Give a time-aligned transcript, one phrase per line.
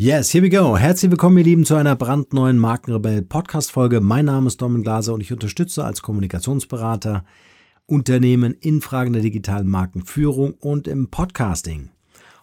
[0.00, 0.76] Yes, here we go.
[0.76, 4.00] Herzlich willkommen, ihr Lieben, zu einer brandneuen Markenrebell Podcast Folge.
[4.00, 7.24] Mein Name ist Domin Glaser und ich unterstütze als Kommunikationsberater
[7.86, 11.90] Unternehmen in Fragen der digitalen Markenführung und im Podcasting.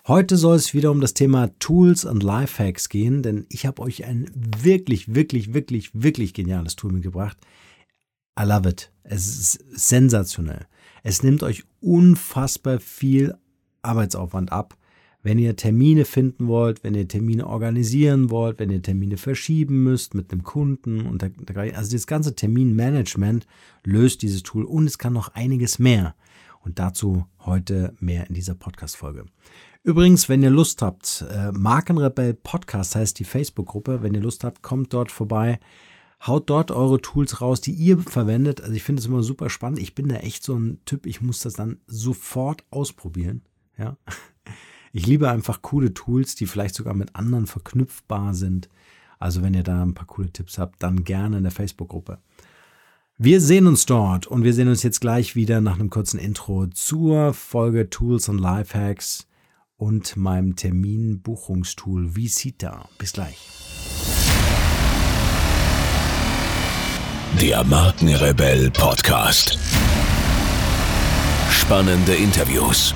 [0.05, 4.03] Heute soll es wieder um das Thema Tools und Lifehacks gehen, denn ich habe euch
[4.03, 7.37] ein wirklich, wirklich, wirklich, wirklich geniales Tool mitgebracht.
[8.37, 8.91] I love it.
[9.03, 10.67] Es ist sensationell.
[11.03, 13.33] Es nimmt euch unfassbar viel
[13.81, 14.75] Arbeitsaufwand ab
[15.25, 20.13] wenn ihr Termine finden wollt, wenn ihr Termine organisieren wollt, wenn ihr Termine verschieben müsst
[20.13, 21.31] mit einem Kunden und der,
[21.75, 23.47] also das ganze Terminmanagement
[23.83, 26.13] löst dieses Tool und es kann noch einiges mehr.
[26.61, 29.25] Und dazu heute mehr in dieser Podcast-Folge.
[29.81, 34.03] Übrigens, wenn ihr Lust habt, äh, Markenrebell Podcast heißt die Facebook-Gruppe.
[34.03, 35.59] Wenn ihr Lust habt, kommt dort vorbei.
[36.23, 38.61] Haut dort eure Tools raus, die ihr verwendet.
[38.61, 39.79] Also ich finde es immer super spannend.
[39.79, 43.41] Ich bin da echt so ein Typ, ich muss das dann sofort ausprobieren.
[43.75, 43.97] Ja.
[44.95, 48.69] Ich liebe einfach coole Tools, die vielleicht sogar mit anderen verknüpfbar sind.
[49.19, 52.19] Also wenn ihr da ein paar coole Tipps habt, dann gerne in der Facebook-Gruppe.
[53.17, 56.67] Wir sehen uns dort und wir sehen uns jetzt gleich wieder nach einem kurzen Intro
[56.67, 59.27] zur Folge Tools und Lifehacks
[59.75, 62.87] und meinem Terminbuchungstool Visita.
[62.97, 63.37] Bis gleich.
[67.41, 69.59] Der Markenrebell Podcast.
[71.49, 72.95] Spannende Interviews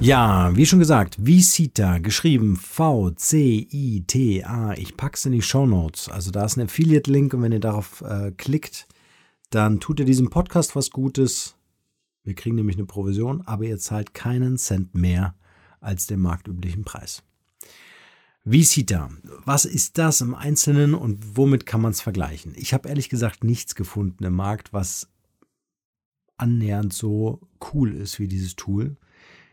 [0.00, 3.12] Ja, wie schon gesagt, Visita, geschrieben V-C-I-T-A.
[4.72, 6.08] Ich pack's in die Show Notes.
[6.08, 8.88] Also da ist ein Affiliate-Link und wenn ihr darauf äh, klickt,
[9.50, 11.54] dann tut ihr diesem Podcast was Gutes.
[12.24, 15.34] Wir kriegen nämlich eine Provision, aber ihr zahlt keinen Cent mehr
[15.80, 17.22] als den marktüblichen Preis.
[18.42, 19.10] Visita,
[19.44, 22.54] was ist das im Einzelnen und womit kann man es vergleichen?
[22.56, 25.10] Ich habe ehrlich gesagt nichts gefunden im Markt, was
[26.38, 27.42] annähernd so
[27.74, 28.96] cool ist wie dieses Tool.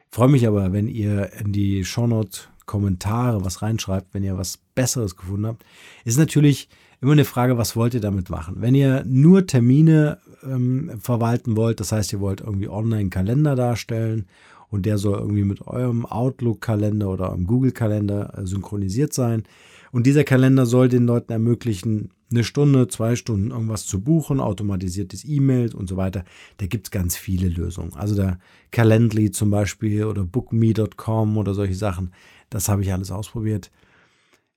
[0.09, 5.15] Freue mich aber, wenn ihr in die Shownote Kommentare was reinschreibt, wenn ihr was Besseres
[5.15, 5.65] gefunden habt.
[6.05, 6.69] Ist natürlich
[7.01, 8.57] immer eine Frage, was wollt ihr damit machen?
[8.59, 14.27] Wenn ihr nur Termine ähm, verwalten wollt, das heißt, ihr wollt irgendwie Online-Kalender darstellen
[14.69, 19.43] und der soll irgendwie mit eurem Outlook-Kalender oder eurem Google-Kalender äh, synchronisiert sein.
[19.91, 25.23] Und dieser Kalender soll den Leuten ermöglichen, eine Stunde, zwei Stunden irgendwas zu buchen, automatisiertes
[25.25, 26.25] E-Mail und so weiter.
[26.57, 27.93] Da gibt es ganz viele Lösungen.
[27.93, 28.39] Also der
[28.71, 32.11] Calendly zum Beispiel oder bookme.com oder solche Sachen.
[32.49, 33.71] Das habe ich alles ausprobiert.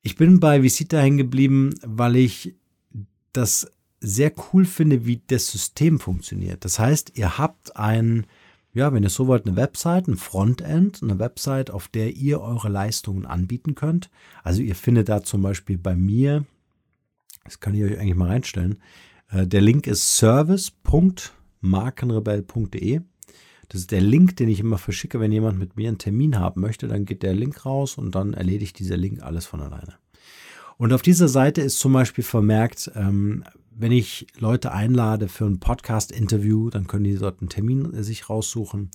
[0.03, 2.55] Ich bin bei Visita hängen geblieben, weil ich
[3.33, 3.71] das
[4.01, 6.65] sehr cool finde, wie das System funktioniert.
[6.65, 8.27] Das heißt, ihr habt ein,
[8.73, 12.71] ja, wenn ihr so wollt, eine Website, ein Frontend, eine Website, auf der ihr eure
[12.71, 14.11] Leistungen anbieten könnt.
[14.43, 16.47] Also ihr findet da zum Beispiel bei mir
[17.45, 18.79] das kann ich euch eigentlich mal reinstellen.
[19.31, 23.01] Äh, der Link ist service.markenrebell.de.
[23.69, 26.61] Das ist der Link, den ich immer verschicke, wenn jemand mit mir einen Termin haben
[26.61, 26.89] möchte.
[26.89, 29.95] Dann geht der Link raus und dann erledigt dieser Link alles von alleine.
[30.77, 35.61] Und auf dieser Seite ist zum Beispiel vermerkt, ähm, wenn ich Leute einlade für ein
[35.61, 38.91] Podcast-Interview, dann können die dort einen Termin äh, sich raussuchen.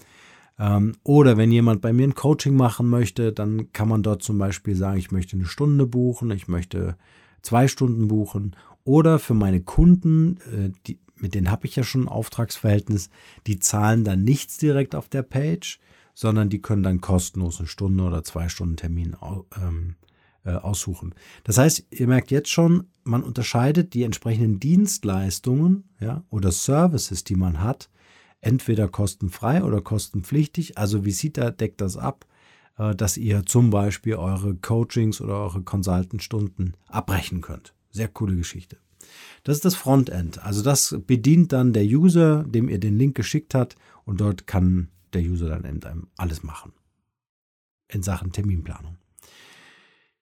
[0.60, 4.38] Ähm, oder wenn jemand bei mir ein Coaching machen möchte, dann kann man dort zum
[4.38, 6.98] Beispiel sagen, ich möchte eine Stunde buchen, ich möchte
[7.46, 12.04] zwei Stunden buchen oder für meine Kunden, äh, die, mit denen habe ich ja schon
[12.04, 13.10] ein Auftragsverhältnis,
[13.48, 15.80] die zahlen dann nichts direkt auf der Page,
[16.14, 19.16] sondern die können dann kostenlos eine Stunde oder zwei Stunden Termin
[19.62, 19.96] ähm,
[20.44, 21.14] äh, aussuchen.
[21.44, 27.36] Das heißt, ihr merkt jetzt schon, man unterscheidet die entsprechenden Dienstleistungen ja, oder Services, die
[27.36, 27.90] man hat,
[28.42, 30.78] entweder kostenfrei oder kostenpflichtig.
[30.78, 32.26] Also Visita deckt das ab
[32.76, 37.74] dass ihr zum Beispiel eure Coachings oder eure Consultant-Stunden abbrechen könnt.
[37.92, 38.78] Sehr coole Geschichte.
[39.44, 40.44] Das ist das Frontend.
[40.44, 44.90] Also das bedient dann der User, dem ihr den Link geschickt habt und dort kann
[45.14, 46.74] der User dann einem alles machen.
[47.88, 48.98] In Sachen Terminplanung.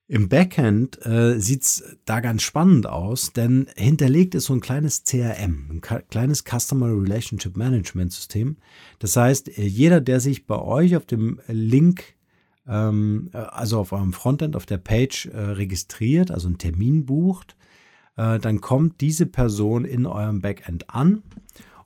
[0.08, 5.06] Im Backend äh, sieht es da ganz spannend aus, denn hinterlegt ist so ein kleines
[5.06, 8.58] CRM, ein kleines Customer Relationship Management System.
[9.00, 12.13] Das heißt, äh, jeder, der sich bei euch auf dem Link
[12.68, 17.56] ähm, äh, also auf eurem Frontend, auf der Page äh, registriert, also einen Termin bucht,
[18.16, 21.24] äh, dann kommt diese Person in eurem Backend an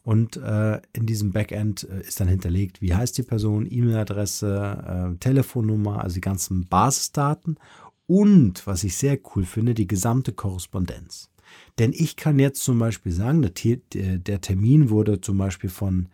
[0.04, 5.18] und äh, in diesem Backend äh, ist dann hinterlegt, wie heißt die Person, E-Mail-Adresse, äh,
[5.18, 7.58] Telefonnummer, also die ganzen Basisdaten
[8.06, 11.30] und, was ich sehr cool finde, die gesamte Korrespondenz.
[11.78, 16.08] Denn ich kann jetzt zum Beispiel sagen, der, Termin wurde zum Beispiel von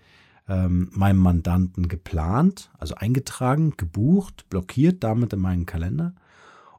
[0.47, 6.13] ähm, meinem Mandanten geplant, also eingetragen, gebucht, blockiert damit in meinen Kalender.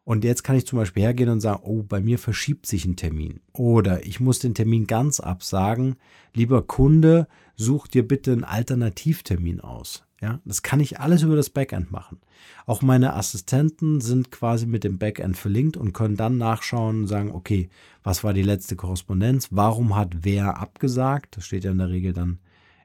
[0.04, 2.96] Und jetzt kann ich zum Beispiel hergehen und sagen, oh, bei mir verschiebt sich ein
[2.96, 3.40] Termin.
[3.54, 5.96] Oder ich muss den Termin ganz absagen.
[6.34, 7.26] Lieber Kunde,
[7.56, 10.04] such dir bitte einen Alternativtermin aus.
[10.20, 12.18] Ja, das kann ich alles über das Backend machen.
[12.66, 17.32] Auch meine Assistenten sind quasi mit dem Backend verlinkt und können dann nachschauen und sagen,
[17.32, 17.68] okay,
[18.02, 19.48] was war die letzte Korrespondenz?
[19.50, 21.36] Warum hat wer abgesagt?
[21.36, 22.38] Das steht ja in der Regel dann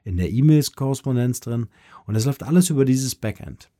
[0.04, 1.66] in der E-Mails-Korrespondenz drin.
[2.06, 3.70] Und das läuft alles über dieses Backend.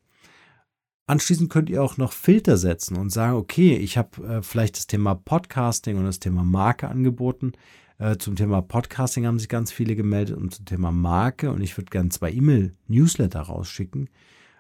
[1.07, 4.87] Anschließend könnt ihr auch noch Filter setzen und sagen, okay, ich habe äh, vielleicht das
[4.87, 7.53] Thema Podcasting und das Thema Marke angeboten.
[7.99, 11.51] Äh, zum Thema Podcasting haben sich ganz viele gemeldet und zum Thema Marke.
[11.51, 14.09] Und ich würde gerne zwei E-Mail-Newsletter rausschicken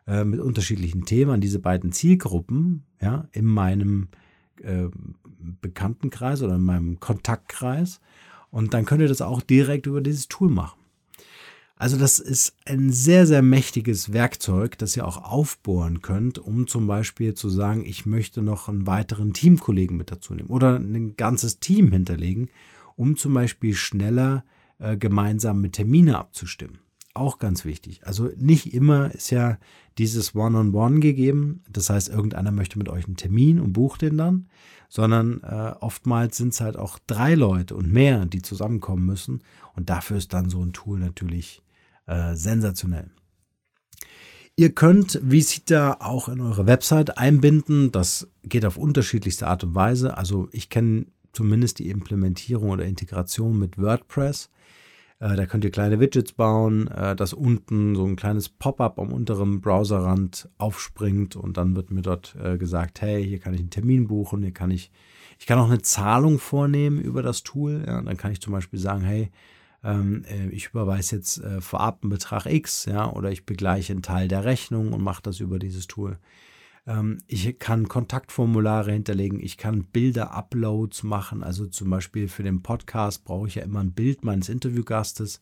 [0.09, 4.09] äh, mit unterschiedlichen Themen an diese beiden Zielgruppen ja, in meinem
[4.61, 4.89] äh,
[5.61, 8.01] Bekanntenkreis oder in meinem Kontaktkreis.
[8.51, 10.80] Und dann könnt ihr das auch direkt über dieses Tool machen.
[11.81, 16.87] Also das ist ein sehr, sehr mächtiges Werkzeug, das ihr auch aufbohren könnt, um zum
[16.87, 21.59] Beispiel zu sagen, ich möchte noch einen weiteren Teamkollegen mit dazu nehmen oder ein ganzes
[21.59, 22.50] Team hinterlegen,
[22.97, 24.44] um zum Beispiel schneller
[24.79, 26.81] äh, gemeinsam mit Termine abzustimmen.
[27.15, 28.06] Auch ganz wichtig.
[28.06, 29.56] Also nicht immer ist ja
[29.97, 31.65] dieses One-on-One -on -One gegeben.
[31.73, 34.50] Das heißt, irgendeiner möchte mit euch einen Termin und bucht den dann,
[34.91, 39.41] sondern äh, oftmals sind es halt auch drei Leute und mehr, die zusammenkommen müssen.
[39.75, 41.62] Und dafür ist dann so ein Tool natürlich
[42.11, 43.09] äh, sensationell.
[44.57, 47.93] Ihr könnt Visita auch in eure Website einbinden.
[47.93, 50.19] Das geht auf unterschiedlichste Art und Weise.
[50.19, 54.51] Also ich kenne zumindest die Implementierung oder Integration mit WordPress.
[55.21, 59.13] Äh, da könnt ihr kleine Widgets bauen, äh, dass unten so ein kleines Pop-up am
[59.13, 64.09] unteren Browserrand aufspringt und dann wird mir dort gesagt, hey, hier kann ich einen Termin
[64.09, 64.91] buchen, hier kann ich,
[65.39, 67.85] ich kann auch eine Zahlung vornehmen über das Tool.
[67.87, 69.31] Ja, dann kann ich zum Beispiel sagen, hey,
[69.82, 74.03] ähm, äh, ich überweise jetzt äh, vorab einen Betrag X, ja, oder ich begleiche einen
[74.03, 76.19] Teil der Rechnung und mache das über dieses Tool.
[76.87, 83.25] Ähm, ich kann Kontaktformulare hinterlegen, ich kann Bilder-Uploads machen, also zum Beispiel für den Podcast
[83.25, 85.41] brauche ich ja immer ein Bild meines Interviewgastes,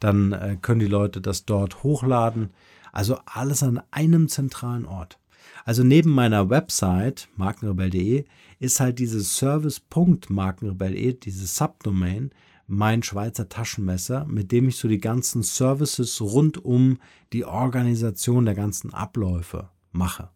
[0.00, 2.50] dann äh, können die Leute das dort hochladen.
[2.92, 5.18] Also alles an einem zentralen Ort.
[5.64, 8.24] Also neben meiner Website markenrebell.de
[8.58, 12.30] ist halt dieses Service.markenrebell.de, dieses Subdomain,
[12.72, 16.98] mein Schweizer Taschenmesser, mit dem ich so die ganzen Services rund um
[17.34, 20.30] die Organisation der ganzen Abläufe mache.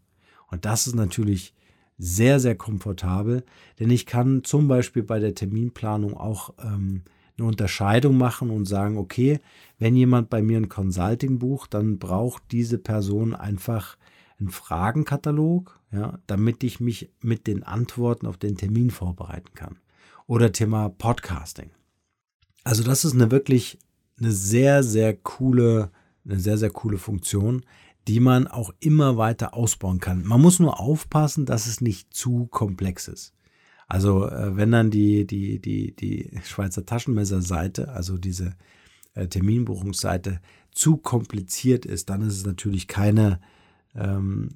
[0.48, 1.54] Und das ist natürlich
[1.96, 3.42] sehr, sehr komfortabel,
[3.80, 7.04] denn ich kann zum Beispiel bei der Terminplanung auch ähm,
[7.38, 9.40] eine Unterscheidung machen und sagen, okay,
[9.78, 13.96] wenn jemand bei mir ein Consulting bucht, dann braucht diese Person einfach
[14.38, 19.78] einen Fragenkatalog, ja, damit ich mich mit den Antworten auf den Termin vorbereiten kann.
[20.26, 21.70] Oder Thema Podcasting.
[22.66, 23.78] Also das ist eine wirklich
[24.18, 25.92] eine sehr, sehr coole,
[26.24, 27.64] eine sehr, sehr coole Funktion,
[28.08, 30.24] die man auch immer weiter ausbauen kann.
[30.24, 33.34] Man muss nur aufpassen, dass es nicht zu komplex ist.
[33.86, 38.56] Also äh, wenn dann die, die, die, die Schweizer Taschenmesserseite, also diese
[39.14, 40.40] äh, Terminbuchungsseite,
[40.72, 43.38] zu kompliziert ist, dann ist es natürlich keine
[43.94, 44.48] ähm,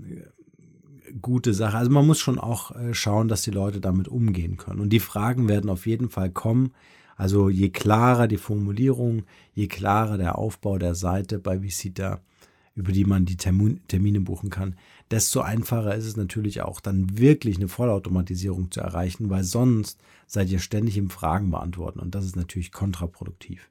[1.22, 1.78] gute Sache.
[1.78, 4.80] Also man muss schon auch äh, schauen, dass die Leute damit umgehen können.
[4.80, 6.72] Und die Fragen werden auf jeden Fall kommen.
[7.20, 12.22] Also je klarer die Formulierung, je klarer der Aufbau der Seite bei Visita,
[12.74, 14.74] über die man die Termine buchen kann,
[15.10, 20.48] desto einfacher ist es natürlich auch dann wirklich eine Vollautomatisierung zu erreichen, weil sonst seid
[20.48, 23.70] ihr ständig im Fragen beantworten und das ist natürlich kontraproduktiv.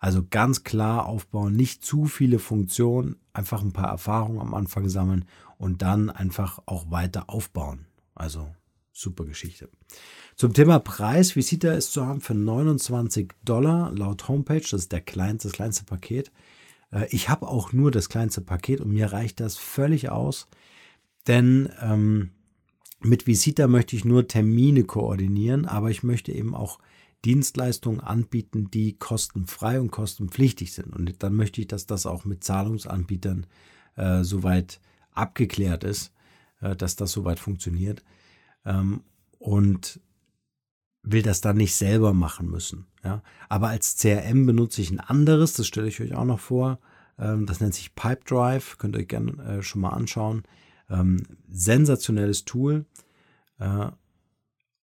[0.00, 5.26] Also ganz klar aufbauen, nicht zu viele Funktionen, einfach ein paar Erfahrungen am Anfang sammeln
[5.58, 7.84] und dann einfach auch weiter aufbauen.
[8.14, 8.48] Also
[8.90, 9.68] super Geschichte.
[10.36, 14.60] Zum Thema Preis, Visita ist zu haben für 29 Dollar laut Homepage.
[14.60, 16.30] Das ist der kleinste, das kleinste Paket.
[16.92, 20.46] Äh, ich habe auch nur das kleinste Paket und mir reicht das völlig aus,
[21.26, 22.32] denn ähm,
[23.00, 26.80] mit Visita möchte ich nur Termine koordinieren, aber ich möchte eben auch
[27.24, 30.94] Dienstleistungen anbieten, die kostenfrei und kostenpflichtig sind.
[30.94, 33.46] Und dann möchte ich, dass das auch mit Zahlungsanbietern
[33.96, 36.12] äh, soweit abgeklärt ist,
[36.60, 38.04] äh, dass das soweit funktioniert.
[38.66, 39.00] Ähm,
[39.38, 40.00] und
[41.06, 42.86] will das dann nicht selber machen müssen.
[43.02, 43.22] Ja?
[43.48, 46.78] Aber als CRM benutze ich ein anderes, das stelle ich euch auch noch vor.
[47.18, 50.42] Ähm, das nennt sich Pipedrive, könnt ihr euch gerne äh, schon mal anschauen.
[50.90, 52.84] Ähm, sensationelles Tool
[53.58, 53.86] äh,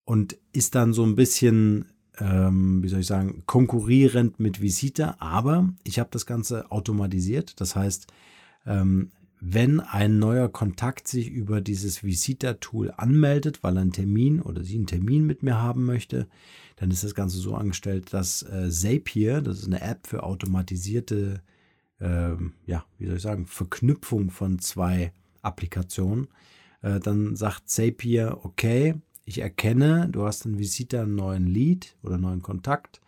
[0.05, 5.73] und ist dann so ein bisschen, ähm, wie soll ich sagen, konkurrierend mit Visita, aber
[5.83, 7.59] ich habe das Ganze automatisiert.
[7.61, 8.07] Das heißt,
[9.45, 14.75] wenn ein neuer Kontakt sich über dieses Visita-Tool anmeldet, weil er einen Termin oder sie
[14.75, 16.27] einen Termin mit mir haben möchte,
[16.77, 21.41] dann ist das Ganze so angestellt, dass äh, Zapier, das ist eine App für automatisierte,
[21.99, 22.35] äh,
[22.65, 26.29] ja, wie soll ich sagen, Verknüpfung von zwei Applikationen,
[26.81, 28.95] äh, dann sagt Zapier, okay,
[29.25, 33.01] ich erkenne, du hast einen Visita einen neuen Lead oder neuen Kontakt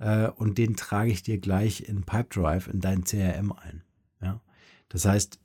[0.00, 3.82] äh, und den trage ich dir gleich in Pipedrive in dein CRM ein.
[4.20, 4.40] Ja?
[4.88, 5.38] Das heißt,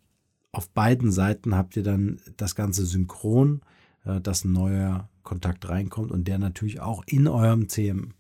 [0.53, 3.61] auf beiden Seiten habt ihr dann das Ganze synchron,
[4.05, 8.13] äh, dass ein neuer Kontakt reinkommt und der natürlich auch in eurem CM,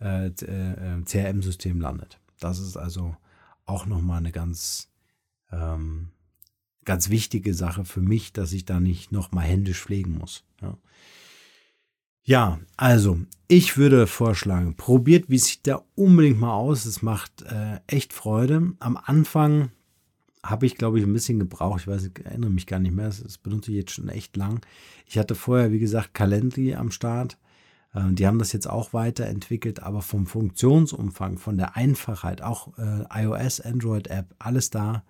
[0.00, 2.18] äh, äh CRM-System landet.
[2.40, 3.14] Das ist also
[3.66, 4.90] auch nochmal eine ganz,
[5.52, 6.08] ähm,
[6.84, 10.44] ganz wichtige Sache für mich, dass ich da nicht nochmal händisch pflegen muss.
[10.60, 10.76] Ja.
[12.26, 16.86] Ja, also ich würde vorschlagen, probiert wie sieht da unbedingt mal aus.
[16.86, 18.72] Es macht äh, echt Freude.
[18.78, 19.70] Am Anfang
[20.44, 21.80] habe ich, glaube ich, ein bisschen gebraucht.
[21.80, 23.06] Ich weiß, ich erinnere mich gar nicht mehr.
[23.06, 24.60] Das, das benutze ich jetzt schon echt lang.
[25.06, 27.38] Ich hatte vorher, wie gesagt, Calendly am Start.
[27.94, 33.22] Äh, die haben das jetzt auch weiterentwickelt, aber vom Funktionsumfang, von der Einfachheit, auch äh,
[33.22, 35.02] iOS, Android-App, alles da,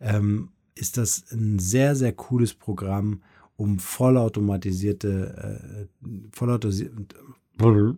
[0.00, 3.22] ähm, ist das ein sehr, sehr cooles Programm
[3.56, 7.14] um vollautomatisierte, äh, vollautomatisiert,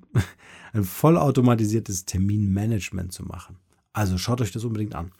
[0.73, 3.59] ein vollautomatisiertes Terminmanagement zu machen.
[3.93, 5.13] Also schaut euch das unbedingt an.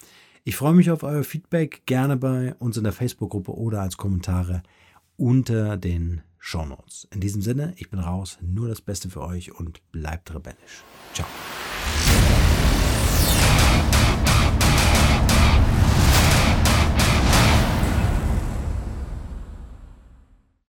[0.45, 4.65] Ich freue mich auf euer Feedback, gerne bei uns in der Facebook-Gruppe oder als Kommentare
[5.17, 7.07] unter den Show Notes.
[7.13, 10.83] In diesem Sinne, ich bin raus, nur das Beste für euch und bleibt rebellisch.
[11.15, 11.29] Ciao.